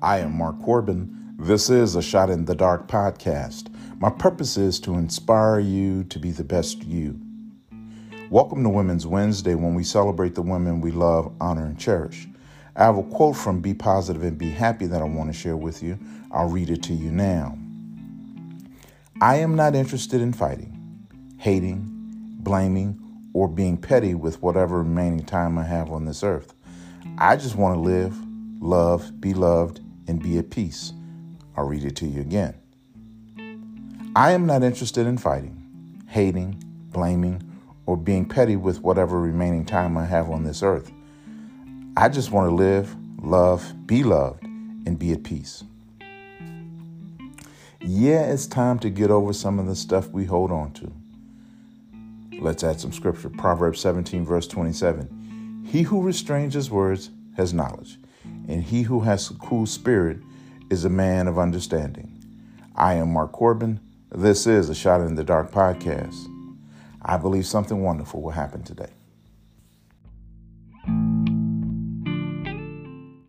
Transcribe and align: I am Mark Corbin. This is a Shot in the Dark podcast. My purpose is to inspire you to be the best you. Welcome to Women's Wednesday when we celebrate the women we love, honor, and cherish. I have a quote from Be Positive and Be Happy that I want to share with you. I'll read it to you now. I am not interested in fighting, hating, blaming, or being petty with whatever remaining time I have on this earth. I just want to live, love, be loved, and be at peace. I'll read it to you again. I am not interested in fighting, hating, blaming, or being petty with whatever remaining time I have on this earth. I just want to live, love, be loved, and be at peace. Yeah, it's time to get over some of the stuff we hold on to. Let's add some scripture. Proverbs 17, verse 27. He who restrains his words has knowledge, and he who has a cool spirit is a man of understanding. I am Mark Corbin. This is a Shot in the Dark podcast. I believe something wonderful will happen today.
I 0.00 0.18
am 0.18 0.36
Mark 0.36 0.60
Corbin. 0.60 1.34
This 1.38 1.70
is 1.70 1.96
a 1.96 2.02
Shot 2.02 2.28
in 2.28 2.44
the 2.44 2.54
Dark 2.54 2.86
podcast. 2.86 3.68
My 3.98 4.10
purpose 4.10 4.58
is 4.58 4.78
to 4.80 4.92
inspire 4.92 5.58
you 5.58 6.04
to 6.04 6.18
be 6.18 6.32
the 6.32 6.44
best 6.44 6.84
you. 6.84 7.18
Welcome 8.28 8.62
to 8.64 8.68
Women's 8.68 9.06
Wednesday 9.06 9.54
when 9.54 9.74
we 9.74 9.84
celebrate 9.84 10.34
the 10.34 10.42
women 10.42 10.82
we 10.82 10.90
love, 10.90 11.32
honor, 11.40 11.64
and 11.64 11.78
cherish. 11.78 12.28
I 12.76 12.84
have 12.84 12.98
a 12.98 13.02
quote 13.04 13.36
from 13.36 13.62
Be 13.62 13.72
Positive 13.72 14.22
and 14.22 14.36
Be 14.36 14.50
Happy 14.50 14.84
that 14.84 15.00
I 15.00 15.06
want 15.06 15.32
to 15.32 15.38
share 15.38 15.56
with 15.56 15.82
you. 15.82 15.98
I'll 16.30 16.50
read 16.50 16.68
it 16.68 16.82
to 16.84 16.92
you 16.92 17.10
now. 17.10 17.56
I 19.22 19.36
am 19.36 19.56
not 19.56 19.74
interested 19.74 20.20
in 20.20 20.34
fighting, 20.34 21.08
hating, 21.38 21.88
blaming, 22.40 23.00
or 23.32 23.48
being 23.48 23.78
petty 23.78 24.14
with 24.14 24.42
whatever 24.42 24.78
remaining 24.78 25.24
time 25.24 25.56
I 25.56 25.64
have 25.64 25.90
on 25.90 26.04
this 26.04 26.22
earth. 26.22 26.52
I 27.16 27.36
just 27.36 27.56
want 27.56 27.76
to 27.76 27.80
live, 27.80 28.14
love, 28.60 29.22
be 29.22 29.32
loved, 29.32 29.80
and 30.08 30.22
be 30.22 30.38
at 30.38 30.50
peace. 30.50 30.92
I'll 31.56 31.66
read 31.66 31.84
it 31.84 31.96
to 31.96 32.06
you 32.06 32.20
again. 32.20 32.54
I 34.14 34.32
am 34.32 34.46
not 34.46 34.62
interested 34.62 35.06
in 35.06 35.18
fighting, 35.18 36.04
hating, 36.08 36.62
blaming, 36.90 37.42
or 37.86 37.96
being 37.96 38.26
petty 38.26 38.56
with 38.56 38.80
whatever 38.80 39.20
remaining 39.20 39.64
time 39.64 39.96
I 39.96 40.04
have 40.04 40.30
on 40.30 40.44
this 40.44 40.62
earth. 40.62 40.90
I 41.96 42.08
just 42.08 42.30
want 42.30 42.50
to 42.50 42.54
live, 42.54 42.94
love, 43.22 43.74
be 43.86 44.02
loved, 44.02 44.44
and 44.44 44.98
be 44.98 45.12
at 45.12 45.22
peace. 45.22 45.64
Yeah, 47.80 48.22
it's 48.32 48.46
time 48.46 48.78
to 48.80 48.90
get 48.90 49.10
over 49.10 49.32
some 49.32 49.58
of 49.58 49.66
the 49.66 49.76
stuff 49.76 50.08
we 50.08 50.24
hold 50.24 50.50
on 50.50 50.72
to. 50.72 50.92
Let's 52.40 52.64
add 52.64 52.80
some 52.80 52.92
scripture. 52.92 53.30
Proverbs 53.30 53.80
17, 53.80 54.24
verse 54.24 54.46
27. 54.46 55.64
He 55.66 55.82
who 55.82 56.02
restrains 56.02 56.54
his 56.54 56.70
words 56.70 57.10
has 57.36 57.54
knowledge, 57.54 57.98
and 58.48 58.62
he 58.62 58.82
who 58.82 59.00
has 59.00 59.30
a 59.30 59.34
cool 59.34 59.66
spirit 59.66 60.18
is 60.70 60.84
a 60.84 60.90
man 60.90 61.28
of 61.28 61.38
understanding. 61.38 62.12
I 62.74 62.94
am 62.94 63.12
Mark 63.12 63.32
Corbin. 63.32 63.80
This 64.10 64.46
is 64.46 64.68
a 64.68 64.74
Shot 64.74 65.00
in 65.00 65.14
the 65.14 65.24
Dark 65.24 65.50
podcast. 65.50 66.26
I 67.02 67.16
believe 67.16 67.46
something 67.46 67.82
wonderful 67.82 68.22
will 68.22 68.30
happen 68.30 68.62
today. 68.62 68.90